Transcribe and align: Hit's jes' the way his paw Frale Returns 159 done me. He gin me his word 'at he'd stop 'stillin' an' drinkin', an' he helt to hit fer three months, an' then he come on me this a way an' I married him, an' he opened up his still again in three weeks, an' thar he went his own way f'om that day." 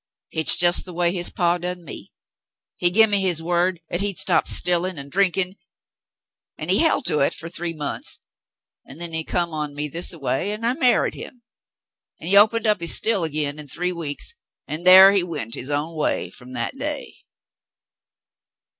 Hit's 0.31 0.59
jes' 0.59 0.81
the 0.81 0.95
way 0.95 1.13
his 1.13 1.29
paw 1.29 1.59
Frale 1.59 1.73
Returns 1.73 1.77
159 1.77 1.85
done 1.85 1.93
me. 1.93 2.13
He 2.77 2.89
gin 2.91 3.09
me 3.11 3.21
his 3.21 3.43
word 3.43 3.81
'at 3.87 4.01
he'd 4.01 4.17
stop 4.17 4.47
'stillin' 4.47 4.97
an' 4.97 5.09
drinkin', 5.09 5.57
an' 6.57 6.69
he 6.69 6.79
helt 6.79 7.05
to 7.05 7.19
hit 7.19 7.35
fer 7.35 7.47
three 7.47 7.73
months, 7.75 8.17
an' 8.83 8.97
then 8.97 9.13
he 9.13 9.23
come 9.23 9.53
on 9.53 9.75
me 9.75 9.87
this 9.87 10.11
a 10.11 10.17
way 10.17 10.53
an' 10.53 10.65
I 10.65 10.73
married 10.73 11.13
him, 11.13 11.43
an' 12.19 12.29
he 12.29 12.35
opened 12.35 12.65
up 12.65 12.81
his 12.81 12.95
still 12.95 13.23
again 13.23 13.59
in 13.59 13.67
three 13.67 13.91
weeks, 13.93 14.33
an' 14.67 14.83
thar 14.85 15.11
he 15.11 15.21
went 15.21 15.53
his 15.53 15.69
own 15.69 15.95
way 15.95 16.29
f'om 16.31 16.53
that 16.53 16.73
day." 16.79 17.17